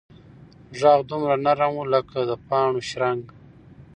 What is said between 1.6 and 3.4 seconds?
و لکه د پاڼو شرنګ.